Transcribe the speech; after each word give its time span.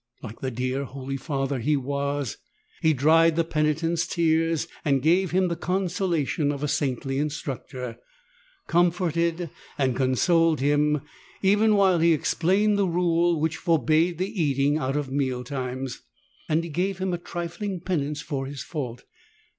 Like 0.23 0.39
the 0.41 0.49
dear 0.49 0.83
holy 0.85 1.15
Father 1.17 1.59
he 1.59 1.73
ever 1.73 1.81
was, 1.83 2.37
he 2.81 2.91
dried 2.91 3.35
the 3.35 3.43
penitent's 3.43 4.07
tears 4.07 4.67
and 4.83 4.99
gave 4.99 5.29
him 5.29 5.47
the 5.47 5.55
consolation 5.55 6.51
of 6.51 6.63
a 6.63 6.67
saintly 6.67 7.19
instructor: 7.19 7.99
comforted 8.65 9.51
and 9.77 9.95
consoled 9.95 10.59
him, 10.59 11.03
even 11.43 11.75
while 11.75 11.99
he 11.99 12.13
explained 12.13 12.79
the 12.79 12.87
rule 12.87 13.39
which 13.39 13.57
forbade 13.57 14.17
the 14.17 14.41
eating 14.41 14.75
out 14.75 14.95
of 14.95 15.11
meal 15.11 15.43
times, 15.43 16.01
and 16.49 16.61
while 16.61 16.63
he 16.63 16.69
gave 16.69 16.97
him 16.97 17.13
a 17.13 17.19
trifling 17.19 17.79
penance 17.79 18.21
for 18.23 18.47
his 18.47 18.63
fault. 18.63 19.03